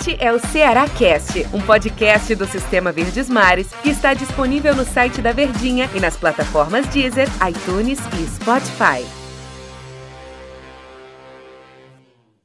Este 0.00 0.16
é 0.18 0.32
o 0.32 0.38
Ceará 0.38 0.88
Cast, 0.88 1.46
um 1.52 1.60
podcast 1.60 2.34
do 2.34 2.46
Sistema 2.46 2.90
Verdes 2.90 3.28
Mares 3.28 3.70
que 3.82 3.90
está 3.90 4.14
disponível 4.14 4.74
no 4.74 4.82
site 4.82 5.20
da 5.20 5.30
Verdinha 5.30 5.90
e 5.94 6.00
nas 6.00 6.16
plataformas 6.16 6.86
Deezer, 6.86 7.28
iTunes 7.46 7.98
e 8.18 8.26
Spotify. 8.26 9.06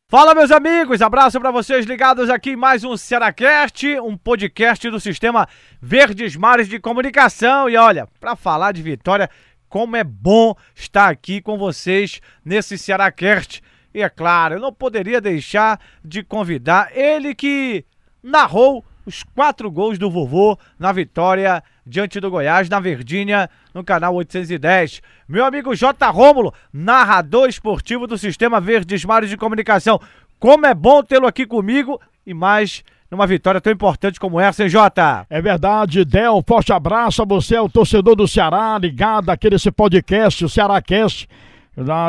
Fala, 0.10 0.36
meus 0.36 0.52
amigos, 0.52 1.02
abraço 1.02 1.40
para 1.40 1.50
vocês 1.50 1.86
ligados 1.86 2.30
aqui 2.30 2.50
em 2.50 2.56
mais 2.58 2.84
um 2.84 2.98
Cearacast, 2.98 4.02
um 4.02 4.18
podcast 4.18 4.90
do 4.90 5.00
Sistema 5.00 5.48
Verdes 5.82 6.36
Mares 6.36 6.68
de 6.68 6.78
Comunicação. 6.78 7.70
E 7.70 7.78
olha, 7.78 8.06
para 8.20 8.36
falar 8.36 8.74
de 8.74 8.82
vitória, 8.82 9.30
como 9.70 9.96
é 9.96 10.04
bom 10.04 10.54
estar 10.76 11.08
aqui 11.08 11.40
com 11.40 11.58
vocês 11.58 12.20
nesse 12.44 12.78
Cearacast. 12.78 13.64
E 13.96 14.02
é 14.02 14.10
claro, 14.10 14.56
eu 14.56 14.60
não 14.60 14.74
poderia 14.74 15.22
deixar 15.22 15.80
de 16.04 16.22
convidar 16.22 16.90
ele 16.94 17.34
que 17.34 17.86
narrou 18.22 18.84
os 19.06 19.24
quatro 19.24 19.72
gols 19.72 19.98
do 19.98 20.12
vovô 20.12 20.60
na 20.78 20.92
vitória 20.92 21.64
diante 21.88 22.20
do 22.20 22.30
Goiás, 22.30 22.68
na 22.68 22.82
Verdinha, 22.82 23.50
no 23.74 23.86
canal 23.86 24.14
810. 24.16 25.02
Meu 25.30 25.46
amigo 25.46 25.74
J. 25.74 26.10
Rômulo, 26.10 26.54
narrador 26.74 27.48
esportivo 27.48 28.06
do 28.06 28.18
Sistema 28.18 28.60
Verdes 28.60 29.06
Mares 29.06 29.30
de 29.30 29.38
Comunicação. 29.38 29.98
Como 30.38 30.66
é 30.66 30.74
bom 30.74 31.02
tê-lo 31.02 31.26
aqui 31.26 31.46
comigo 31.46 31.98
e 32.28 32.34
mais 32.34 32.84
numa 33.10 33.26
vitória 33.26 33.62
tão 33.62 33.72
importante 33.72 34.20
como 34.20 34.42
essa, 34.42 34.64
hein, 34.64 34.68
Jota? 34.68 35.26
É 35.30 35.42
verdade, 35.42 36.04
Del. 36.04 36.44
Forte 36.46 36.74
abraço 36.74 37.22
a 37.22 37.26
você, 37.26 37.58
o 37.58 37.70
torcedor 37.70 38.18
do 38.18 38.28
Ceará, 38.28 38.78
ligado 38.78 39.32
nesse 39.50 39.72
podcast, 39.72 40.44
o 40.44 40.50
Ceará 40.50 40.82
Cast 40.82 41.30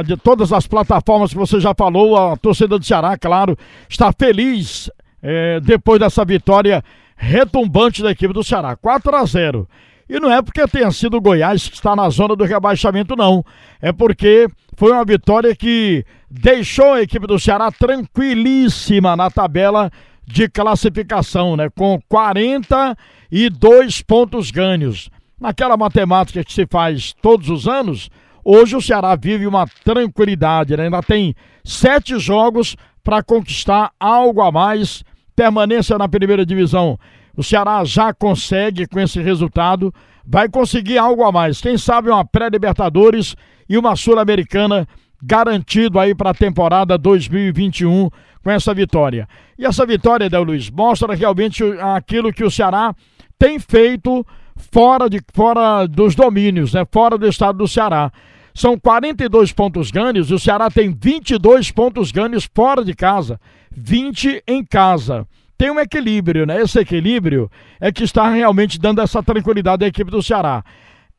de 0.05 0.17
todas 0.17 0.53
as 0.53 0.67
plataformas 0.67 1.33
que 1.33 1.39
você 1.39 1.59
já 1.59 1.75
falou, 1.75 2.17
a 2.17 2.37
torcida 2.37 2.79
do 2.79 2.85
Ceará, 2.85 3.19
claro, 3.19 3.57
está 3.89 4.13
feliz 4.13 4.91
é, 5.23 5.59
depois 5.61 5.99
dessa 5.99 6.25
vitória 6.25 6.85
retumbante 7.17 8.03
da 8.03 8.11
equipe 8.11 8.33
do 8.33 8.45
Ceará, 8.45 8.77
4 8.77 9.17
a 9.17 9.25
0. 9.25 9.69
E 10.09 10.21
não 10.21 10.31
é 10.31 10.41
porque 10.41 10.65
tenha 10.69 10.91
sido 10.93 11.17
o 11.17 11.21
Goiás 11.21 11.69
que 11.69 11.75
está 11.75 11.97
na 11.97 12.09
zona 12.11 12.37
do 12.37 12.45
rebaixamento, 12.45 13.17
não. 13.17 13.45
É 13.83 13.93
porque 13.93 14.47
foi 14.77 14.93
uma 14.93 15.05
vitória 15.05 15.55
que 15.57 16.05
deixou 16.31 16.95
a 16.95 17.03
equipe 17.03 17.27
do 17.27 17.41
Ceará 17.41 17.73
tranquilíssima 17.73 19.17
na 19.17 19.29
tabela 19.31 19.91
de 20.25 20.49
classificação, 20.49 21.57
né? 21.57 21.69
Com 21.71 22.01
42 22.09 24.03
pontos 24.03 24.53
ganhos. 24.53 25.11
Naquela 25.41 25.77
matemática 25.77 26.45
que 26.45 26.53
se 26.53 26.67
faz 26.67 27.13
todos 27.21 27.51
os 27.51 27.67
anos, 27.67 28.09
Hoje 28.49 28.77
o 28.77 28.81
Ceará 28.81 29.17
vive 29.17 29.45
uma 29.45 29.67
tranquilidade, 29.83 30.77
né? 30.77 30.85
ainda 30.85 31.03
tem 31.03 31.35
sete 31.65 32.17
jogos 32.17 32.77
para 33.03 33.21
conquistar 33.21 33.91
algo 33.99 34.41
a 34.41 34.53
mais, 34.53 35.03
permanência 35.35 35.99
na 35.99 36.09
primeira 36.09 36.47
divisão. 36.47 36.97
O 37.37 37.43
Ceará 37.43 37.85
já 37.85 38.15
consegue 38.15 38.87
com 38.87 39.01
esse 39.01 39.21
resultado, 39.21 39.93
vai 40.25 40.49
conseguir 40.49 40.97
algo 40.97 41.25
a 41.25 41.33
mais. 41.33 41.61
Quem 41.61 41.77
sabe 41.77 42.09
uma 42.09 42.25
pré-Libertadores 42.25 43.35
e 43.69 43.77
uma 43.77 43.97
Sul-Americana 43.97 44.87
garantido 45.21 45.99
aí 45.99 46.15
para 46.15 46.31
a 46.31 46.35
temporada 46.35 46.97
2021 46.97 48.09
com 48.45 48.51
essa 48.53 48.73
vitória. 48.73 49.27
E 49.59 49.67
essa 49.67 49.85
vitória, 49.85 50.31
Del 50.31 50.45
Luiz, 50.45 50.71
mostra 50.71 51.17
realmente 51.17 51.65
aquilo 51.97 52.33
que 52.33 52.45
o 52.45 52.51
Ceará 52.51 52.95
tem 53.37 53.59
feito 53.59 54.25
fora, 54.55 55.11
de, 55.11 55.21
fora 55.35 55.85
dos 55.89 56.15
domínios, 56.15 56.75
né? 56.75 56.87
fora 56.93 57.19
do 57.19 57.27
estado 57.27 57.59
do 57.59 57.67
Ceará. 57.67 58.13
São 58.57 58.79
42 58.81 59.53
pontos 59.53 59.91
ganhos 59.91 60.31
e 60.31 60.35
o 60.35 60.39
Ceará 60.39 60.71
tem 60.71 60.91
22 60.91 61.71
pontos 61.73 62.11
ganhos 62.11 62.49
fora 62.55 62.83
de 62.83 62.95
casa, 62.95 63.39
20 63.71 64.43
em 64.49 64.65
casa. 64.65 65.29
Tem 65.59 65.71
um 65.71 65.79
equilíbrio, 65.79 66.47
né? 66.47 66.63
Esse 66.63 66.81
equilíbrio 66.81 67.51
é 67.79 67.93
que 67.93 68.03
está 68.03 68.31
realmente 68.31 68.81
dando 68.81 69.03
essa 69.03 69.23
tranquilidade 69.23 69.85
à 69.85 69.89
equipe 69.89 70.11
do 70.11 70.23
Ceará. 70.23 70.65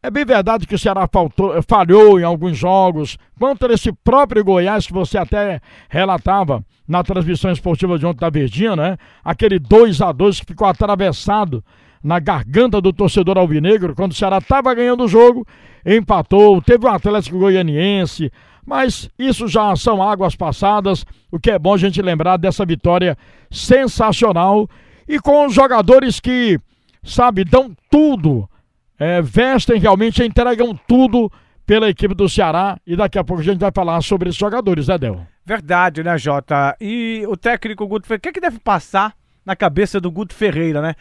É 0.02 0.10
bem 0.10 0.26
verdade 0.26 0.66
que 0.66 0.74
o 0.74 0.80
Ceará 0.80 1.08
faltou, 1.08 1.54
falhou 1.62 2.20
em 2.20 2.24
alguns 2.24 2.58
jogos 2.58 3.20
contra 3.40 3.72
esse 3.72 3.92
próprio 3.92 4.44
Goiás 4.44 4.88
que 4.88 4.94
você 4.94 5.20
até 5.20 5.62
relatava 5.90 6.66
na 6.88 7.04
transmissão 7.04 7.52
esportiva 7.52 8.00
de 8.00 8.06
ontem 8.08 8.22
da 8.22 8.32
Verdinha, 8.32 8.76
né? 8.76 8.98
Aquele 9.24 9.60
2 9.60 10.02
a 10.02 10.12
2 10.12 10.40
que 10.40 10.46
ficou 10.48 10.68
atravessado 10.68 11.64
na 12.08 12.20
garganta 12.20 12.80
do 12.80 12.94
torcedor 12.94 13.38
alvinegro 13.38 13.94
quando 13.94 14.14
o 14.14 14.16
Ceará 14.16 14.38
estava 14.38 14.74
ganhando 14.74 15.04
o 15.04 15.10
jogo 15.10 15.46
empatou, 15.86 16.62
teve 16.62 16.86
um 16.86 16.90
Atlético 16.90 17.38
Goianiense, 17.38 18.32
mas 18.66 19.10
isso 19.20 19.46
já 19.48 19.76
são 19.76 20.02
águas 20.02 20.34
passadas. 20.34 21.06
O 21.30 21.38
que 21.38 21.52
é 21.52 21.60
bom 21.60 21.74
a 21.74 21.78
gente 21.78 22.02
lembrar 22.02 22.38
dessa 22.38 22.66
vitória 22.66 23.18
sensacional 23.52 24.70
e 25.08 25.20
com 25.20 25.50
jogadores 25.50 26.20
que, 26.20 26.58
sabe, 27.04 27.44
dão 27.44 27.76
tudo, 27.92 28.50
é, 28.98 29.22
vestem 29.22 29.78
realmente, 29.78 30.24
entregam 30.24 30.80
tudo 30.88 31.30
pela 31.66 31.90
equipe 31.90 32.16
do 32.16 32.30
Ceará 32.30 32.78
e 32.88 32.96
daqui 32.96 33.20
a 33.20 33.24
pouco 33.24 33.42
a 33.42 33.46
gente 33.46 33.60
vai 33.60 33.72
falar 33.74 34.02
sobre 34.02 34.30
esses 34.30 34.40
jogadores, 34.40 34.88
né, 34.88 34.98
Del? 34.98 35.28
Verdade, 35.46 36.04
né, 36.04 36.18
Jota? 36.18 36.76
E 36.80 37.26
o 37.28 37.36
técnico 37.36 37.86
Guto 37.86 38.08
Ferreira, 38.08 38.20
o 38.20 38.22
que, 38.24 38.30
é 38.30 38.34
que 38.34 38.42
deve 38.42 38.60
passar 38.60 39.14
na 39.46 39.58
cabeça 39.58 40.00
do 40.00 40.10
Guto 40.10 40.34
Ferreira, 40.34 40.82
né? 40.82 40.96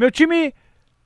Meu 0.00 0.10
time 0.10 0.54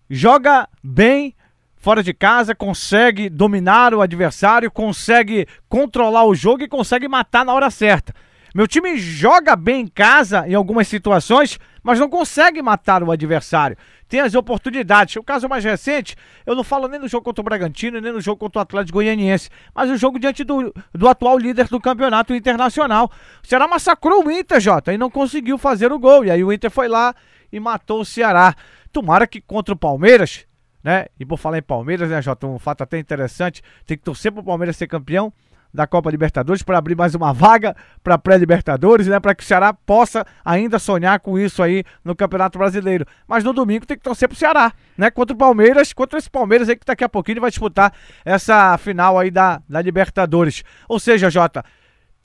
joga 0.09 0.69
bem, 0.81 1.34
fora 1.78 2.00
de 2.00 2.15
casa, 2.15 2.55
consegue 2.55 3.28
dominar 3.28 3.93
o 3.93 4.00
adversário, 4.00 4.71
consegue 4.71 5.49
controlar 5.69 6.25
o 6.27 6.32
jogo 6.32 6.62
e 6.62 6.69
consegue 6.69 7.09
matar 7.09 7.44
na 7.44 7.53
hora 7.53 7.71
certa. 7.71 8.15
Meu 8.54 8.69
time 8.69 8.97
joga 8.97 9.56
bem 9.56 9.81
em 9.81 9.88
casa 9.88 10.47
em 10.47 10.54
algumas 10.54 10.87
situações, 10.87 11.59
mas 11.83 11.99
não 11.99 12.09
consegue 12.09 12.62
matar 12.62 13.03
o 13.03 13.10
adversário. 13.10 13.77
Tem 14.09 14.21
as 14.21 14.37
oportunidades. 14.37 15.16
O 15.16 15.25
caso 15.25 15.49
mais 15.49 15.65
recente, 15.65 16.15
eu 16.47 16.54
não 16.54 16.62
falo 16.62 16.87
nem 16.87 17.00
no 17.00 17.09
jogo 17.09 17.25
contra 17.25 17.43
o 17.43 17.44
Bragantino, 17.44 18.00
nem 18.00 18.12
no 18.12 18.21
jogo 18.21 18.38
contra 18.38 18.60
o 18.60 18.62
Atlético 18.62 18.99
Goianiense, 18.99 19.50
mas 19.75 19.91
o 19.91 19.97
jogo 19.97 20.21
diante 20.21 20.44
do, 20.44 20.72
do 20.93 21.09
atual 21.09 21.37
líder 21.37 21.66
do 21.66 21.81
campeonato 21.81 22.33
internacional. 22.33 23.10
O 23.43 23.49
Ceará 23.49 23.66
massacrou 23.66 24.25
o 24.25 24.31
Inter, 24.31 24.60
Jota, 24.60 24.94
e 24.94 24.99
não 24.99 25.10
conseguiu 25.10 25.59
fazer 25.59 25.91
o 25.91 25.99
gol. 25.99 26.25
E 26.25 26.31
aí 26.31 26.44
o 26.44 26.53
Inter 26.53 26.71
foi 26.71 26.87
lá 26.87 27.12
e 27.53 27.59
matou 27.59 28.03
o 28.03 28.04
Ceará. 28.04 28.54
Tomara 28.94 29.27
que 29.27 29.41
contra 29.41 29.75
o 29.75 29.77
Palmeiras 29.77 30.47
né? 30.84 31.06
E 31.19 31.25
por 31.25 31.38
falar 31.38 31.56
em 31.56 31.62
Palmeiras, 31.62 32.10
né, 32.10 32.21
Jota? 32.21 32.47
Um 32.47 32.59
fato 32.59 32.82
até 32.82 32.99
interessante: 32.99 33.62
tem 33.87 33.97
que 33.97 34.05
torcer 34.05 34.31
para 34.31 34.43
o 34.43 34.44
Palmeiras 34.44 34.77
ser 34.77 34.87
campeão 34.87 35.32
da 35.72 35.88
Copa 35.88 36.09
Libertadores 36.09 36.62
para 36.62 36.78
abrir 36.78 36.94
mais 36.94 37.16
uma 37.16 37.33
vaga 37.33 37.75
para 38.03 38.16
pré-Libertadores, 38.16 39.09
né? 39.09 39.19
Para 39.19 39.34
que 39.34 39.43
o 39.43 39.47
Ceará 39.47 39.72
possa 39.72 40.25
ainda 40.44 40.78
sonhar 40.78 41.19
com 41.19 41.37
isso 41.37 41.62
aí 41.62 41.83
no 42.04 42.15
Campeonato 42.15 42.59
Brasileiro. 42.59 43.04
Mas 43.27 43.43
no 43.43 43.53
domingo 43.53 43.84
tem 43.84 43.97
que 43.97 44.03
torcer 44.04 44.28
pro 44.28 44.37
Ceará, 44.37 44.72
né? 44.97 45.10
Contra 45.10 45.34
o 45.34 45.38
Palmeiras, 45.38 45.93
contra 45.93 46.19
esse 46.19 46.31
Palmeiras 46.31 46.69
aí 46.69 46.77
que 46.77 46.87
daqui 46.87 47.03
a 47.03 47.09
pouquinho 47.09 47.41
vai 47.41 47.50
disputar 47.50 47.93
essa 48.25 48.77
final 48.78 49.19
aí 49.19 49.33
da, 49.33 49.60
da 49.69 49.83
Libertadores. 49.83 50.62
Ou 50.87 51.00
seja, 51.00 51.28
Jota, 51.28 51.65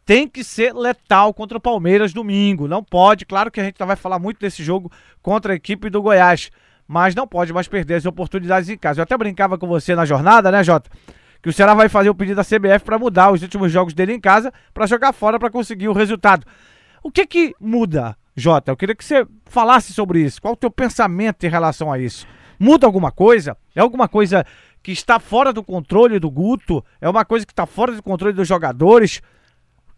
tem 0.09 0.27
que 0.27 0.43
ser 0.43 0.73
letal 0.73 1.31
contra 1.31 1.59
o 1.59 1.61
Palmeiras 1.61 2.11
domingo. 2.11 2.67
Não 2.67 2.83
pode, 2.83 3.27
claro 3.27 3.51
que 3.51 3.61
a 3.61 3.63
gente 3.63 3.77
vai 3.77 3.95
falar 3.95 4.17
muito 4.17 4.39
desse 4.39 4.63
jogo 4.63 4.91
contra 5.21 5.53
a 5.53 5.55
equipe 5.55 5.87
do 5.87 6.01
Goiás 6.01 6.49
mas 6.87 7.13
não 7.13 7.27
pode 7.27 7.53
mais 7.53 7.67
perder 7.67 7.93
as 7.93 8.05
oportunidades 8.07 8.67
em 8.67 8.75
casa. 8.75 8.99
Eu 8.99 9.03
até 9.03 9.15
brincava 9.15 9.59
com 9.59 9.67
você 9.67 9.93
na 9.93 10.05
jornada, 10.05 10.51
né, 10.51 10.63
Jota? 10.63 10.89
Que 11.39 11.47
o 11.47 11.53
Ceará 11.53 11.75
vai 11.75 11.87
fazer 11.87 12.09
o 12.09 12.15
pedido 12.15 12.37
da 12.37 12.43
CBF 12.43 12.83
para 12.83 12.97
mudar 12.97 13.31
os 13.31 13.43
últimos 13.43 13.71
jogos 13.71 13.93
dele 13.93 14.11
em 14.11 14.19
casa 14.19 14.51
para 14.73 14.87
jogar 14.87 15.13
fora 15.13 15.37
para 15.37 15.51
conseguir 15.51 15.87
o 15.87 15.93
resultado. 15.93 16.47
O 17.03 17.11
que 17.11 17.27
que 17.27 17.53
muda, 17.59 18.17
Jota? 18.35 18.71
Eu 18.71 18.75
queria 18.75 18.95
que 18.95 19.05
você 19.05 19.23
falasse 19.45 19.93
sobre 19.93 20.21
isso. 20.21 20.41
Qual 20.41 20.55
o 20.55 20.57
teu 20.57 20.71
pensamento 20.71 21.43
em 21.43 21.49
relação 21.49 21.91
a 21.91 21.99
isso? 21.99 22.25
Muda 22.59 22.87
alguma 22.87 23.11
coisa? 23.11 23.55
É 23.75 23.81
alguma 23.81 24.07
coisa 24.07 24.43
que 24.81 24.91
está 24.91 25.19
fora 25.19 25.53
do 25.53 25.63
controle 25.63 26.17
do 26.17 26.31
Guto? 26.31 26.83
É 26.99 27.07
uma 27.07 27.23
coisa 27.23 27.45
que 27.45 27.53
está 27.53 27.67
fora 27.67 27.91
do 27.91 28.01
controle 28.01 28.33
dos 28.33 28.47
jogadores? 28.47 29.21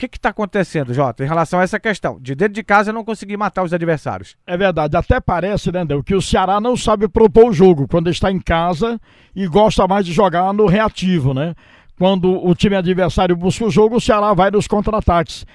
Que 0.07 0.17
está 0.17 0.29
acontecendo, 0.29 0.94
Jota, 0.94 1.23
em 1.23 1.28
relação 1.28 1.59
a 1.59 1.63
essa 1.63 1.79
questão? 1.79 2.19
De 2.19 2.35
dentro 2.35 2.53
de 2.53 2.63
casa 2.63 2.94
não 2.94 3.03
conseguir 3.03 3.38
matar 3.38 3.63
os 3.63 3.73
adversários. 3.73 4.36
É 4.45 4.57
verdade, 4.57 4.95
até 4.95 5.19
parece, 5.19 5.71
né, 5.71 5.83
Del, 5.86 6.03
que 6.03 6.15
o 6.15 6.21
Ceará 6.21 6.59
não 6.59 6.75
sabe 6.77 7.07
propor 7.07 7.50
o 7.50 7.53
jogo 7.53 7.88
quando 7.88 8.09
está 8.09 8.31
em 8.31 8.39
casa 8.39 9.00
e 9.36 9.48
gosta 9.48 9.88
mais 9.88 10.06
de 10.06 10.13
jogar 10.13 10.53
no 10.53 10.65
reativo, 10.65 11.33
né? 11.33 11.56
Quando 11.98 12.45
o 12.45 12.56
time 12.56 12.75
adversário 12.75 13.36
busca 13.36 13.65
o 13.65 13.69
jogo, 13.69 13.98
o 13.98 14.01
Ceará 14.01 14.33
vai 14.33 14.50
nos 14.50 14.68
contra-ataques. 14.68 15.45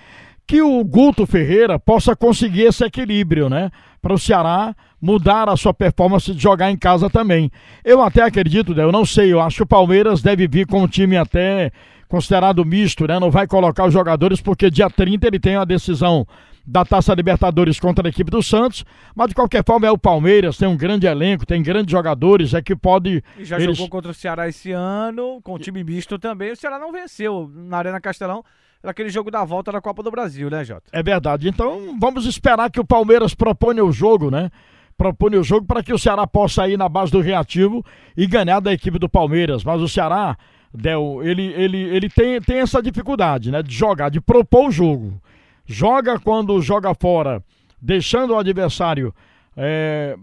Que 0.46 0.62
o 0.62 0.84
Guto 0.84 1.26
Ferreira 1.26 1.76
possa 1.76 2.14
conseguir 2.14 2.62
esse 2.62 2.84
equilíbrio, 2.84 3.48
né? 3.48 3.70
Para 4.00 4.14
o 4.14 4.18
Ceará 4.18 4.74
mudar 5.02 5.48
a 5.48 5.56
sua 5.56 5.74
performance 5.74 6.32
de 6.32 6.40
jogar 6.40 6.70
em 6.70 6.76
casa 6.76 7.10
também. 7.10 7.50
Eu 7.84 8.00
até 8.00 8.22
acredito, 8.22 8.72
eu 8.72 8.92
não 8.92 9.04
sei, 9.04 9.32
eu 9.32 9.40
acho 9.40 9.56
que 9.56 9.62
o 9.64 9.66
Palmeiras 9.66 10.22
deve 10.22 10.46
vir 10.46 10.66
com 10.66 10.82
um 10.82 10.88
time 10.88 11.16
até 11.16 11.72
considerado 12.08 12.64
misto, 12.64 13.06
né? 13.06 13.18
Não 13.18 13.30
vai 13.30 13.46
colocar 13.46 13.86
os 13.86 13.92
jogadores 13.92 14.40
porque 14.40 14.70
dia 14.70 14.88
30 14.90 15.26
ele 15.26 15.38
tem 15.38 15.56
a 15.56 15.64
decisão 15.64 16.26
da 16.66 16.84
Taça 16.84 17.14
Libertadores 17.14 17.78
contra 17.78 18.08
a 18.08 18.10
equipe 18.10 18.30
do 18.30 18.42
Santos, 18.42 18.84
mas 19.14 19.28
de 19.28 19.34
qualquer 19.34 19.62
forma 19.64 19.86
é 19.86 19.90
o 19.90 19.96
Palmeiras, 19.96 20.58
tem 20.58 20.66
um 20.66 20.76
grande 20.76 21.06
elenco, 21.06 21.46
tem 21.46 21.62
grandes 21.62 21.92
jogadores, 21.92 22.54
é 22.54 22.60
que 22.60 22.74
pode... 22.74 23.22
E 23.38 23.44
já 23.44 23.56
eles... 23.56 23.76
jogou 23.76 23.88
contra 23.88 24.10
o 24.10 24.14
Ceará 24.14 24.48
esse 24.48 24.72
ano, 24.72 25.40
com 25.42 25.54
o 25.54 25.58
time 25.58 25.84
misto 25.84 26.18
também, 26.18 26.50
o 26.50 26.56
Ceará 26.56 26.78
não 26.78 26.90
venceu 26.90 27.48
na 27.54 27.78
Arena 27.78 28.00
Castelão, 28.00 28.44
naquele 28.82 29.10
jogo 29.10 29.30
da 29.30 29.44
volta 29.44 29.70
da 29.70 29.80
Copa 29.80 30.02
do 30.02 30.10
Brasil, 30.10 30.50
né, 30.50 30.64
Jota? 30.64 30.84
É 30.92 31.02
verdade. 31.02 31.48
Então 31.48 31.96
vamos 32.00 32.26
esperar 32.26 32.70
que 32.70 32.80
o 32.80 32.84
Palmeiras 32.84 33.34
proponha 33.34 33.84
o 33.84 33.92
jogo, 33.92 34.30
né? 34.30 34.50
Propõe 34.96 35.36
o 35.36 35.44
jogo 35.44 35.66
para 35.66 35.82
que 35.82 35.92
o 35.92 35.98
Ceará 35.98 36.26
possa 36.26 36.66
ir 36.68 36.78
na 36.78 36.88
base 36.88 37.12
do 37.12 37.20
reativo 37.20 37.84
e 38.16 38.26
ganhar 38.26 38.60
da 38.60 38.72
equipe 38.72 38.98
do 38.98 39.08
Palmeiras. 39.08 39.62
Mas 39.62 39.80
o 39.82 39.88
Ceará, 39.88 40.36
Del, 40.72 41.20
ele, 41.22 41.42
ele, 41.54 41.78
ele 41.78 42.08
tem, 42.08 42.40
tem 42.40 42.58
essa 42.58 42.82
dificuldade, 42.82 43.50
né? 43.50 43.62
De 43.62 43.74
jogar, 43.74 44.10
de 44.10 44.20
propor 44.20 44.68
o 44.68 44.70
jogo. 44.70 45.20
Joga 45.64 46.18
quando 46.18 46.60
joga 46.60 46.94
fora, 46.94 47.42
deixando 47.80 48.34
o 48.34 48.38
adversário 48.38 49.12
é, 49.56 50.16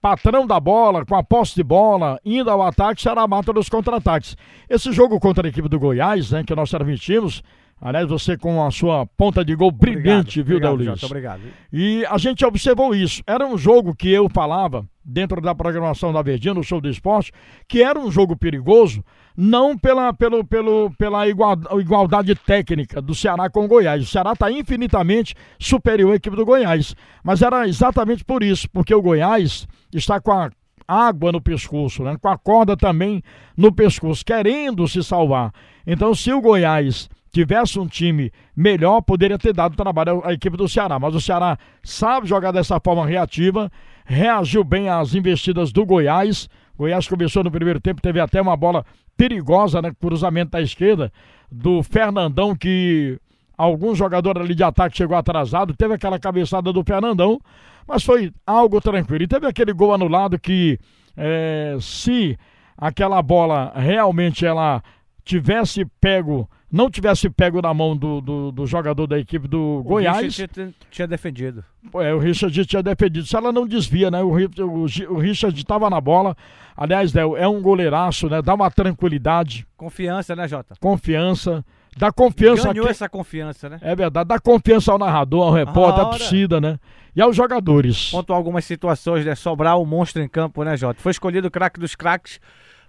patrão 0.00 0.46
da 0.46 0.60
bola, 0.60 1.04
com 1.04 1.16
a 1.16 1.22
posse 1.22 1.56
de 1.56 1.64
bola, 1.64 2.20
indo 2.24 2.48
ao 2.48 2.62
ataque, 2.62 3.02
será 3.02 3.26
mata 3.26 3.52
dos 3.52 3.68
contra-ataques. 3.68 4.36
Esse 4.70 4.92
jogo 4.92 5.18
contra 5.18 5.46
a 5.46 5.50
equipe 5.50 5.68
do 5.68 5.80
Goiás, 5.80 6.30
né, 6.30 6.44
que 6.44 6.54
nós 6.54 6.70
transmitimos, 6.70 7.42
aliás, 7.80 8.08
você 8.08 8.36
com 8.36 8.64
a 8.64 8.70
sua 8.70 9.06
ponta 9.06 9.44
de 9.44 9.54
gol 9.54 9.70
brilhante, 9.70 10.42
viu? 10.42 10.58
Jota, 11.00 11.06
obrigado. 11.06 11.42
E 11.72 12.04
a 12.06 12.18
gente 12.18 12.44
observou 12.44 12.94
isso. 12.94 13.22
Era 13.26 13.46
um 13.46 13.56
jogo 13.56 13.94
que 13.94 14.10
eu 14.10 14.28
falava, 14.28 14.86
dentro 15.04 15.40
da 15.40 15.54
programação 15.54 16.12
da 16.12 16.20
Verdinha, 16.20 16.54
no 16.54 16.64
show 16.64 16.80
do 16.80 16.88
esporte, 16.88 17.32
que 17.68 17.82
era 17.82 17.98
um 17.98 18.10
jogo 18.10 18.36
perigoso, 18.36 19.04
não 19.36 19.76
pela, 19.78 20.12
pelo, 20.12 20.44
pelo, 20.44 20.90
pela 20.98 21.28
igualdade 21.28 22.34
técnica 22.34 23.00
do 23.00 23.14
Ceará 23.14 23.48
com 23.50 23.64
o 23.64 23.68
Goiás. 23.68 24.02
O 24.02 24.06
Ceará 24.06 24.32
está 24.32 24.50
infinitamente 24.50 25.34
superior 25.58 26.12
à 26.12 26.16
equipe 26.16 26.34
do 26.34 26.44
Goiás. 26.44 26.96
Mas 27.22 27.42
era 27.42 27.68
exatamente 27.68 28.24
por 28.24 28.42
isso, 28.42 28.68
porque 28.70 28.94
o 28.94 29.02
Goiás 29.02 29.68
está 29.92 30.20
com 30.20 30.32
a 30.32 30.50
água 30.88 31.32
no 31.32 31.40
pescoço, 31.40 32.02
né? 32.02 32.16
com 32.20 32.28
a 32.28 32.38
corda 32.38 32.76
também 32.76 33.22
no 33.56 33.72
pescoço, 33.72 34.24
querendo 34.24 34.86
se 34.88 35.02
salvar. 35.02 35.52
Então, 35.86 36.14
se 36.14 36.32
o 36.32 36.40
Goiás 36.40 37.08
tivesse 37.36 37.78
um 37.78 37.86
time 37.86 38.32
melhor, 38.56 39.02
poderia 39.02 39.38
ter 39.38 39.52
dado 39.52 39.76
trabalho 39.76 40.22
à 40.24 40.32
equipe 40.32 40.56
do 40.56 40.66
Ceará. 40.66 40.98
Mas 40.98 41.14
o 41.14 41.20
Ceará 41.20 41.58
sabe 41.82 42.26
jogar 42.26 42.50
dessa 42.50 42.80
forma 42.80 43.06
reativa, 43.06 43.70
reagiu 44.06 44.64
bem 44.64 44.88
às 44.88 45.14
investidas 45.14 45.70
do 45.70 45.84
Goiás. 45.84 46.48
Goiás 46.78 47.06
começou 47.06 47.44
no 47.44 47.50
primeiro 47.50 47.78
tempo, 47.78 48.00
teve 48.00 48.20
até 48.20 48.40
uma 48.40 48.56
bola 48.56 48.86
perigosa, 49.18 49.82
né? 49.82 49.92
Cruzamento 50.00 50.52
da 50.52 50.62
esquerda 50.62 51.12
do 51.52 51.82
Fernandão, 51.82 52.56
que 52.56 53.18
algum 53.56 53.94
jogador 53.94 54.38
ali 54.38 54.54
de 54.54 54.64
ataque 54.64 54.96
chegou 54.96 55.16
atrasado, 55.16 55.76
teve 55.76 55.92
aquela 55.92 56.18
cabeçada 56.18 56.72
do 56.72 56.82
Fernandão, 56.82 57.38
mas 57.86 58.02
foi 58.02 58.32
algo 58.46 58.80
tranquilo. 58.80 59.24
E 59.24 59.28
teve 59.28 59.46
aquele 59.46 59.74
gol 59.74 59.92
anulado 59.92 60.38
que, 60.38 60.78
é, 61.14 61.76
se 61.80 62.38
aquela 62.78 63.20
bola 63.20 63.72
realmente 63.76 64.46
ela 64.46 64.82
tivesse 65.22 65.84
pego, 66.00 66.48
não 66.76 66.90
tivesse 66.90 67.28
pego 67.30 67.60
na 67.60 67.72
mão 67.74 67.96
do, 67.96 68.20
do, 68.20 68.52
do 68.52 68.66
jogador 68.66 69.06
da 69.06 69.18
equipe 69.18 69.48
do 69.48 69.78
O 69.80 69.82
Goiás. 69.82 70.22
Richard 70.22 70.52
tinha, 70.52 70.74
tinha 70.90 71.08
defendido. 71.08 71.64
É, 71.94 72.14
o 72.14 72.18
Richard 72.18 72.66
tinha 72.66 72.82
defendido. 72.82 73.26
Se 73.26 73.34
ela 73.36 73.50
não 73.50 73.66
desvia, 73.66 74.10
né? 74.10 74.22
O, 74.22 74.28
o, 74.30 74.84
o 75.14 75.18
Richard 75.18 75.58
estava 75.58 75.88
na 75.90 76.00
bola. 76.00 76.36
Aliás, 76.76 77.12
né, 77.12 77.22
é 77.22 77.48
um 77.48 77.60
goleiraço, 77.62 78.28
né? 78.28 78.42
Dá 78.42 78.54
uma 78.54 78.70
tranquilidade, 78.70 79.66
Confiança, 79.76 80.36
né, 80.36 80.46
Jota? 80.46 80.74
confiança. 80.78 81.64
Dá 81.96 82.12
confiança 82.12 82.68
Ganhou 82.68 82.84
aqui. 82.84 82.90
essa 82.90 83.08
confiança, 83.08 83.70
né? 83.70 83.78
É 83.80 83.96
verdade, 83.96 84.28
dá 84.28 84.38
confiança 84.38 84.92
ao 84.92 84.98
narrador, 84.98 85.44
ao 85.46 85.52
repórter, 85.54 86.04
à 86.04 86.10
torcida, 86.10 86.60
né? 86.60 86.78
E 87.14 87.22
aos 87.22 87.34
jogadores. 87.34 88.10
Pontuou 88.10 88.36
algumas 88.36 88.66
situações, 88.66 89.24
né? 89.24 89.34
Sobrar 89.34 89.78
o 89.78 89.86
monstro 89.86 90.22
em 90.22 90.28
campo, 90.28 90.62
né, 90.62 90.76
Jota? 90.76 91.00
Foi 91.00 91.10
escolhido 91.10 91.48
o 91.48 91.50
craque 91.50 91.80
dos 91.80 91.94
craques, 91.94 92.38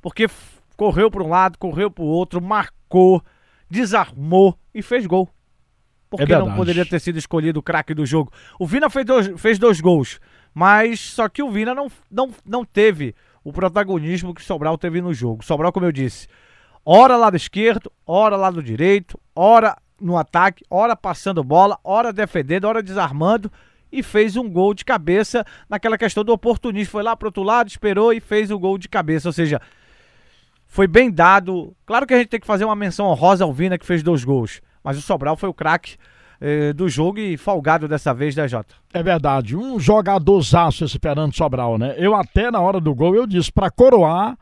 porque 0.01 0.27
correu 0.75 1.09
para 1.09 1.23
um 1.23 1.29
lado, 1.29 1.57
correu 1.57 1.89
para 1.89 2.03
o 2.03 2.07
outro, 2.07 2.41
marcou, 2.41 3.23
desarmou 3.69 4.57
e 4.73 4.81
fez 4.81 5.05
gol. 5.05 5.29
Por 6.09 6.21
É 6.21 6.25
que 6.25 6.35
não 6.35 6.55
poderia 6.55 6.85
ter 6.85 6.99
sido 6.99 7.17
escolhido 7.17 7.59
o 7.59 7.63
craque 7.63 7.93
do 7.93 8.05
jogo? 8.05 8.31
O 8.57 8.65
Vina 8.65 8.89
fez 8.89 9.05
dois, 9.05 9.41
fez 9.41 9.59
dois 9.59 9.81
gols, 9.81 10.19
mas 10.53 10.99
só 10.99 11.27
que 11.27 11.43
o 11.43 11.51
Vina 11.51 11.75
não, 11.75 11.91
não, 12.09 12.31
não 12.45 12.63
teve 12.63 13.13
o 13.43 13.51
protagonismo 13.51 14.33
que 14.33 14.43
Sobral 14.43 14.77
teve 14.77 15.01
no 15.01 15.13
jogo. 15.13 15.43
Sobral, 15.43 15.71
como 15.71 15.85
eu 15.85 15.91
disse, 15.91 16.27
ora 16.85 17.17
lado 17.17 17.35
esquerdo, 17.35 17.91
ora 18.05 18.37
lado 18.37 18.63
direito, 18.63 19.19
ora 19.35 19.75
no 19.99 20.17
ataque, 20.17 20.63
ora 20.69 20.95
passando 20.95 21.43
bola, 21.43 21.77
ora 21.83 22.13
defendendo, 22.13 22.65
ora 22.65 22.81
desarmando 22.81 23.51
e 23.91 24.03
fez 24.03 24.35
um 24.35 24.49
gol 24.49 24.73
de 24.73 24.85
cabeça 24.85 25.45
naquela 25.69 25.97
questão 25.97 26.23
do 26.23 26.31
oportunismo. 26.31 26.91
Foi 26.91 27.03
lá 27.03 27.15
pro 27.15 27.29
outro 27.29 27.43
lado, 27.43 27.67
esperou 27.67 28.13
e 28.13 28.19
fez 28.19 28.51
o 28.51 28.59
gol 28.59 28.77
de 28.77 28.87
cabeça. 28.87 29.27
Ou 29.27 29.33
seja, 29.33 29.61
foi 30.77 30.85
bem 30.85 31.09
dado. 31.09 31.75
Claro 31.87 32.05
que 32.05 32.13
a 32.13 32.19
gente 32.19 32.27
tem 32.27 32.39
que 32.39 32.45
fazer 32.45 32.63
uma 32.63 32.75
menção 32.75 33.07
honrosa 33.07 33.43
ao 33.43 33.51
Vina 33.51 33.79
que 33.79 33.85
fez 33.85 34.03
dois 34.03 34.23
gols, 34.23 34.61
mas 34.83 34.95
o 34.95 35.01
Sobral 35.01 35.35
foi 35.35 35.49
o 35.49 35.53
craque 35.53 35.95
eh, 36.39 36.71
do 36.71 36.87
jogo 36.87 37.17
e 37.17 37.35
folgado 37.35 37.87
dessa 37.87 38.13
vez, 38.13 38.35
né, 38.35 38.47
Jota? 38.47 38.75
É 38.93 39.01
verdade, 39.01 39.57
um 39.57 39.79
jogadorzaço 39.79 40.85
esse 40.85 40.99
Fernando 40.99 41.35
Sobral, 41.35 41.79
né? 41.79 41.95
Eu 41.97 42.13
até 42.13 42.51
na 42.51 42.59
hora 42.59 42.79
do 42.79 42.93
gol 42.93 43.15
eu 43.15 43.25
disse 43.25 43.51
para 43.51 43.71
coroar 43.71 44.37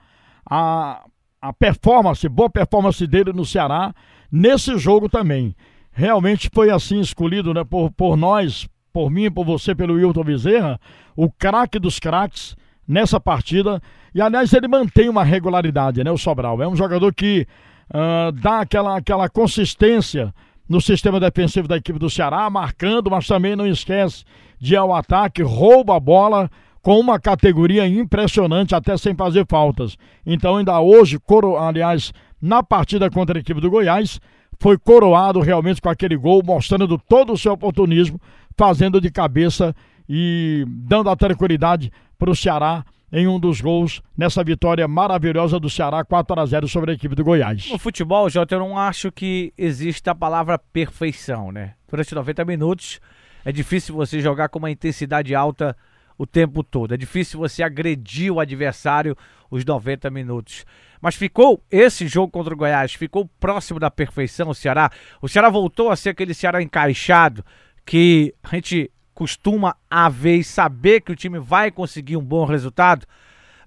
a, 0.45 1.05
a 1.41 1.53
performance, 1.53 2.27
boa 2.27 2.49
performance 2.49 3.07
dele 3.07 3.31
no 3.31 3.45
Ceará 3.45 3.95
nesse 4.29 4.77
jogo 4.77 5.07
também. 5.07 5.55
Realmente 5.89 6.49
foi 6.53 6.69
assim 6.69 6.99
escolhido, 6.99 7.53
né, 7.53 7.63
por, 7.63 7.89
por 7.91 8.17
nós, 8.17 8.67
por 8.91 9.09
mim, 9.09 9.31
por 9.31 9.45
você, 9.45 9.73
pelo 9.73 9.93
Wilton 9.93 10.25
Bezerra, 10.25 10.81
o 11.15 11.31
craque 11.31 11.79
dos 11.79 11.97
craques 11.97 12.57
nessa 12.87 13.19
partida. 13.19 13.81
E 14.13 14.21
aliás, 14.21 14.53
ele 14.53 14.67
mantém 14.67 15.09
uma 15.09 15.23
regularidade, 15.23 16.03
né, 16.03 16.11
o 16.11 16.17
Sobral. 16.17 16.61
É 16.61 16.67
um 16.67 16.75
jogador 16.75 17.13
que 17.13 17.47
ah, 17.93 18.31
dá 18.33 18.61
aquela, 18.61 18.97
aquela 18.97 19.29
consistência 19.29 20.33
no 20.67 20.81
sistema 20.81 21.19
defensivo 21.19 21.67
da 21.67 21.77
equipe 21.77 21.99
do 21.99 22.09
Ceará, 22.09 22.49
marcando, 22.49 23.09
mas 23.09 23.27
também 23.27 23.55
não 23.55 23.67
esquece 23.67 24.23
de 24.59 24.73
ir 24.73 24.77
ao 24.77 24.93
ataque, 24.93 25.43
rouba 25.43 25.95
a 25.95 25.99
bola 25.99 26.49
com 26.81 26.99
uma 26.99 27.19
categoria 27.19 27.87
impressionante, 27.87 28.75
até 28.75 28.95
sem 28.97 29.15
fazer 29.15 29.45
faltas. 29.47 29.97
Então, 30.25 30.57
ainda 30.57 30.79
hoje, 30.79 31.19
coro, 31.19 31.57
aliás, 31.57 32.13
na 32.41 32.63
partida 32.63 33.09
contra 33.09 33.37
a 33.37 33.41
equipe 33.41 33.59
do 33.59 33.69
Goiás, 33.69 34.19
foi 34.59 34.77
coroado 34.77 35.39
realmente 35.39 35.81
com 35.81 35.89
aquele 35.89 36.15
gol, 36.15 36.41
mostrando 36.43 36.97
todo 36.97 37.33
o 37.33 37.37
seu 37.37 37.53
oportunismo, 37.53 38.19
fazendo 38.57 39.01
de 39.01 39.11
cabeça 39.11 39.75
e 40.07 40.65
dando 40.67 41.09
a 41.09 41.15
tranquilidade 41.15 41.91
para 42.17 42.29
o 42.29 42.35
Ceará 42.35 42.85
em 43.11 43.27
um 43.27 43.39
dos 43.39 43.61
gols 43.61 44.01
nessa 44.17 44.43
vitória 44.43 44.87
maravilhosa 44.87 45.59
do 45.59 45.69
Ceará 45.69 46.03
4 46.03 46.39
a 46.39 46.45
0 46.45 46.67
sobre 46.67 46.91
a 46.91 46.93
equipe 46.93 47.15
do 47.15 47.23
Goiás. 47.23 47.69
No 47.69 47.77
futebol, 47.77 48.29
Jota, 48.29 48.55
eu 48.55 48.59
não 48.59 48.77
acho 48.77 49.11
que 49.11 49.53
exista 49.57 50.11
a 50.11 50.15
palavra 50.15 50.57
perfeição, 50.57 51.51
né? 51.51 51.75
Durante 51.89 52.13
90 52.13 52.43
minutos 52.45 52.99
é 53.43 53.51
difícil 53.51 53.95
você 53.95 54.19
jogar 54.19 54.49
com 54.49 54.59
uma 54.59 54.71
intensidade 54.71 55.33
alta 55.35 55.77
o 56.17 56.25
tempo 56.25 56.63
todo. 56.63 56.93
É 56.93 56.97
difícil 56.97 57.39
você 57.39 57.61
agredir 57.61 58.31
o 58.31 58.39
adversário 58.39 59.15
os 59.49 59.63
90 59.63 60.09
minutos. 60.09 60.65
Mas 61.01 61.15
ficou 61.15 61.63
esse 61.69 62.07
jogo 62.07 62.31
contra 62.31 62.53
o 62.53 62.57
Goiás, 62.57 62.93
ficou 62.93 63.29
próximo 63.39 63.79
da 63.79 63.91
perfeição 63.91 64.49
o 64.49 64.55
Ceará. 64.55 64.89
O 65.21 65.27
Ceará 65.27 65.49
voltou 65.49 65.91
a 65.91 65.95
ser 65.95 66.09
aquele 66.09 66.33
Ceará 66.33 66.61
encaixado 66.61 67.45
que 67.85 68.33
a 68.43 68.55
gente 68.55 68.91
costuma 69.15 69.75
a 69.89 70.09
ver 70.09 70.35
e 70.35 70.43
saber 70.43 71.01
que 71.01 71.11
o 71.11 71.15
time 71.15 71.39
vai 71.39 71.71
conseguir 71.71 72.17
um 72.17 72.23
bom 72.23 72.45
resultado. 72.45 73.07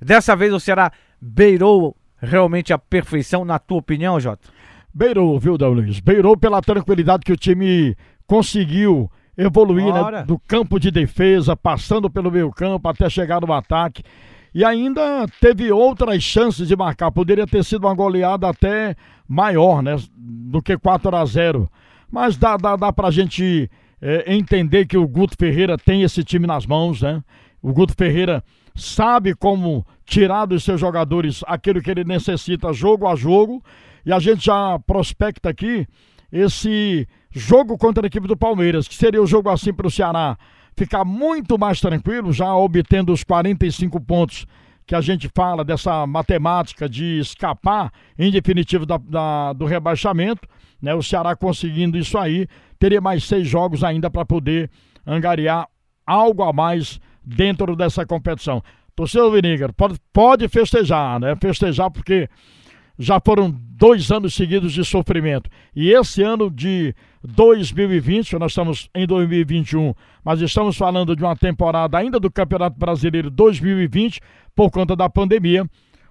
Dessa 0.01 0.37
vez 0.37 0.53
o 0.53 0.61
Ceará 0.61 0.93
beirou 1.21 1.97
realmente 2.21 2.73
a 2.73 2.79
perfeição, 2.79 3.45
na 3.45 3.59
tua 3.59 3.79
opinião, 3.79 4.21
Jota? 4.21 4.49
Beirou, 4.95 5.39
viu, 5.41 5.57
Del 5.57 5.73
Luiz? 5.73 6.01
Beirou 6.01 6.37
pela 6.37 6.61
tranquilidade 6.61 7.25
que 7.25 7.33
o 7.33 7.37
time 7.37 7.97
conseguiu 8.27 9.11
evoluir 9.37 9.93
né, 9.93 10.25
do 10.25 10.39
campo 10.39 10.79
de 10.79 10.91
defesa, 10.91 11.57
passando 11.57 12.11
pelo 12.11 12.31
meio 12.31 12.51
campo 12.51 12.89
até 12.89 13.09
chegar 13.09 13.41
no 13.41 13.53
ataque. 13.53 14.03
E 14.55 14.65
ainda 14.65 15.27
teve 15.41 15.71
outras 15.71 16.23
chances 16.23 16.67
de 16.67 16.77
marcar. 16.77 17.11
Poderia 17.11 17.47
ter 17.47 17.65
sido 17.65 17.87
uma 17.87 17.95
goleada 17.95 18.49
até 18.49 18.97
maior, 19.29 19.83
né? 19.83 19.97
Do 20.17 20.61
que 20.61 20.77
4 20.77 21.15
a 21.15 21.25
0 21.25 21.71
Mas 22.11 22.37
dá, 22.37 22.57
dá, 22.57 22.75
dá 22.75 22.93
pra 22.93 23.11
gente 23.11 23.71
é, 24.01 24.35
entender 24.35 24.87
que 24.87 24.97
o 24.97 25.07
Guto 25.07 25.35
Ferreira 25.39 25.77
tem 25.77 26.03
esse 26.03 26.23
time 26.25 26.47
nas 26.47 26.67
mãos, 26.67 27.03
né? 27.03 27.23
O 27.61 27.73
Guto 27.73 27.95
Ferreira 27.97 28.43
sabe 28.75 29.35
como 29.35 29.85
tirar 30.05 30.47
dos 30.47 30.63
seus 30.63 30.81
jogadores 30.81 31.43
aquilo 31.47 31.83
que 31.83 31.91
ele 31.91 32.05
necessita 32.05 32.73
jogo 32.73 33.07
a 33.09 33.17
jogo. 33.17 33.63
E 34.07 34.13
a 34.13 34.19
gente 34.21 34.47
já 34.47 34.79
prospecta 34.87 35.49
aqui 35.51 35.87
esse 36.31 37.07
jogo 37.31 37.77
contra 37.77 38.07
a 38.07 38.09
equipe 38.09 38.29
do 38.29 38.37
Palmeiras, 38.37 38.87
que 38.87 38.95
seria 38.95 39.23
o 39.23 39.27
jogo 39.27 39.51
assim 39.51 39.73
para 39.73 39.87
o 39.87 39.91
Ceará 39.91 40.39
ficar 40.77 41.05
muito 41.05 41.59
mais 41.59 41.81
tranquilo, 41.81 42.33
já 42.33 42.55
obtendo 42.55 43.13
os 43.13 43.25
45 43.25 44.01
pontos 44.01 44.47
que 44.87 44.95
a 44.95 45.01
gente 45.01 45.29
fala 45.35 45.65
dessa 45.65 46.07
matemática 46.07 46.89
de 46.89 47.19
escapar, 47.19 47.93
em 48.19 48.31
definitivo, 48.31 48.87
da, 48.87 48.97
da- 48.97 49.53
do 49.53 49.67
rebaixamento. 49.67 50.49
Né? 50.81 50.95
O 50.95 51.03
Ceará 51.03 51.35
conseguindo 51.37 51.99
isso 51.99 52.17
aí, 52.17 52.47
teria 52.79 53.01
mais 53.01 53.25
seis 53.25 53.47
jogos 53.49 53.83
ainda 53.83 54.11
para 54.11 54.25
poder 54.25 54.71
angariar 55.07 55.67
algo 56.07 56.43
a 56.43 56.53
mais 56.53 57.01
dentro 57.25 57.77
dessa 57.77 58.07
competição. 58.07 58.63
Torcedor 58.95 59.31
Vinígar, 59.33 59.73
pode, 59.73 59.97
pode 60.13 60.49
festejar, 60.49 61.21
né? 61.21 61.37
Festejar 61.41 61.91
porque 61.91 62.29
já 62.99 63.21
foram 63.21 63.51
dois 63.51 64.11
anos 64.11 64.35
seguidos 64.35 64.73
de 64.73 64.85
sofrimento. 64.85 65.49
E 65.75 65.91
esse 65.91 66.23
ano 66.23 66.51
de 66.51 66.95
2020, 67.23 68.37
nós 68.39 68.53
estamos 68.53 68.91
em 68.95 69.07
2021, 69.07 69.95
mas 70.25 70.41
estamos 70.41 70.77
falando 70.77 71.15
de 71.15 71.23
uma 71.23 71.37
temporada 71.37 71.97
ainda 71.97 72.19
do 72.19 72.31
Campeonato 72.31 72.77
Brasileiro 72.77 73.31
2020, 73.31 74.21
por 74.55 74.71
conta 74.71 74.97
da 74.97 75.09
pandemia. 75.09 75.65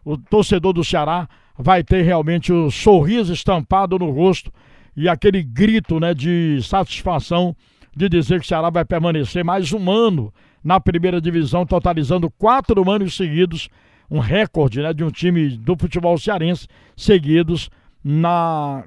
O 0.06 0.18
torcedor 0.18 0.72
do 0.72 0.84
Ceará 0.84 1.28
vai 1.58 1.84
ter 1.84 2.04
realmente 2.04 2.54
o 2.54 2.72
sorriso 2.72 3.34
estampado 3.34 4.00
no 4.00 4.10
rosto 4.12 4.50
e 4.98 5.08
aquele 5.08 5.44
grito 5.44 6.00
né, 6.00 6.12
de 6.12 6.60
satisfação 6.64 7.56
de 7.96 8.10
dizer 8.10 8.40
que 8.40 8.46
o 8.46 8.48
Ceará 8.48 8.72
vai 8.72 8.84
permanecer 8.84 9.46
mais 9.46 9.72
um 9.72 9.92
ano 9.92 10.34
na 10.64 10.80
primeira 10.80 11.22
divisão, 11.22 11.68
totalizando 11.68 12.32
quatro 12.32 12.90
anos 12.90 13.16
seguidos 13.16 13.70
um 14.10 14.20
recorde 14.20 14.82
né, 14.82 14.94
de 14.94 15.04
um 15.04 15.12
time 15.12 15.50
do 15.50 15.76
futebol 15.78 16.18
cearense 16.18 16.68
seguidos 16.96 17.70
na, 18.04 18.84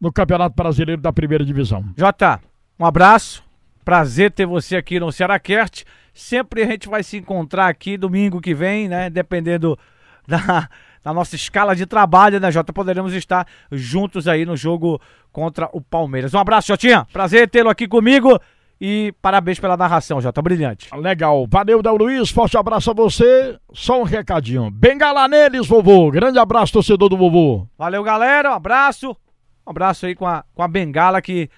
no 0.00 0.12
Campeonato 0.12 0.56
Brasileiro 0.56 1.00
da 1.00 1.12
Primeira 1.12 1.44
Divisão. 1.44 1.84
Jota, 1.96 2.40
um 2.78 2.84
abraço. 2.84 3.44
Prazer 3.84 4.30
ter 4.30 4.46
você 4.46 4.76
aqui 4.76 4.98
no 4.98 5.12
Cearacast. 5.12 5.84
Sempre 6.14 6.62
a 6.62 6.66
gente 6.66 6.88
vai 6.88 7.02
se 7.02 7.18
encontrar 7.18 7.68
aqui 7.68 7.96
domingo 7.96 8.40
que 8.40 8.54
vem, 8.54 8.88
né? 8.88 9.10
Dependendo 9.10 9.78
da, 10.26 10.68
da 11.02 11.12
nossa 11.12 11.34
escala 11.34 11.74
de 11.74 11.86
trabalho, 11.86 12.38
né, 12.38 12.50
Jota? 12.50 12.72
Poderemos 12.72 13.12
estar 13.14 13.46
juntos 13.70 14.28
aí 14.28 14.44
no 14.44 14.56
jogo 14.56 15.00
contra 15.32 15.68
o 15.72 15.80
Palmeiras. 15.80 16.34
Um 16.34 16.38
abraço, 16.38 16.68
Jotinha. 16.68 17.06
Prazer 17.12 17.48
tê-lo 17.48 17.70
aqui 17.70 17.88
comigo. 17.88 18.40
E 18.84 19.14
parabéns 19.22 19.60
pela 19.60 19.76
narração, 19.76 20.20
Jota. 20.20 20.42
Brilhante. 20.42 20.88
Legal. 20.96 21.46
Valeu, 21.48 21.80
Del 21.80 21.96
Luiz. 21.96 22.30
Forte 22.30 22.56
abraço 22.56 22.90
a 22.90 22.94
você. 22.94 23.56
Só 23.72 24.00
um 24.00 24.02
recadinho. 24.02 24.70
Bengala 24.72 25.28
neles, 25.28 25.68
vovô. 25.68 26.10
Grande 26.10 26.38
abraço, 26.38 26.72
torcedor 26.72 27.08
do 27.08 27.16
vovô. 27.16 27.64
Valeu, 27.78 28.02
galera. 28.02 28.50
Um 28.50 28.54
abraço. 28.54 29.16
Um 29.64 29.70
abraço 29.70 30.06
aí 30.06 30.16
com 30.16 30.26
a, 30.26 30.44
com 30.52 30.62
a 30.62 30.68
bengala 30.68 31.22
que. 31.22 31.48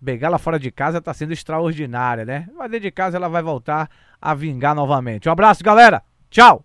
Bengala 0.00 0.38
fora 0.38 0.58
de 0.58 0.70
casa 0.72 1.00
tá 1.00 1.14
sendo 1.14 1.32
extraordinária, 1.32 2.24
né? 2.24 2.48
Mas 2.56 2.70
dentro 2.70 2.84
de 2.84 2.90
casa 2.90 3.18
ela 3.18 3.28
vai 3.28 3.42
voltar 3.42 3.88
a 4.20 4.34
vingar 4.34 4.74
novamente. 4.74 5.28
Um 5.28 5.32
abraço, 5.32 5.62
galera. 5.62 6.02
Tchau. 6.30 6.64